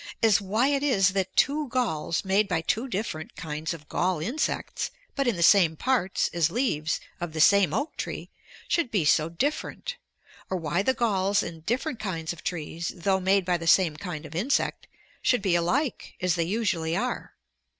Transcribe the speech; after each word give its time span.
As 0.23 0.41
why 0.41 0.69
it 0.69 0.81
is 0.81 1.09
that 1.09 1.35
two 1.35 1.67
galls 1.69 2.25
made 2.25 2.47
by 2.47 2.61
two 2.61 2.87
different 2.87 3.35
kinds 3.35 3.71
of 3.71 3.87
gall 3.87 4.19
insects, 4.19 4.89
but 5.15 5.27
in 5.27 5.35
the 5.35 5.43
same 5.43 5.75
parts, 5.75 6.27
as 6.33 6.49
leaves, 6.49 6.99
of 7.19 7.33
the 7.33 7.39
same 7.39 7.71
oak 7.71 7.95
tree, 7.97 8.31
should 8.67 8.89
be 8.89 9.05
so 9.05 9.29
different, 9.29 9.97
or 10.49 10.57
why 10.57 10.81
the 10.81 10.95
galls 10.95 11.43
in 11.43 11.59
different 11.59 11.99
kinds 11.99 12.33
of 12.33 12.43
trees, 12.43 12.91
though 12.95 13.19
made 13.19 13.45
by 13.45 13.57
the 13.57 13.67
same 13.67 13.95
kind 13.95 14.25
of 14.25 14.33
insect, 14.33 14.87
should 15.21 15.43
be 15.43 15.53
alike, 15.53 16.15
as 16.19 16.33
they 16.33 16.45
usually 16.45 16.97
are. 16.97 17.35